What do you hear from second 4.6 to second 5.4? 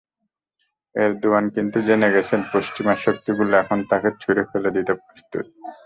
দিতে প্রস্তুত।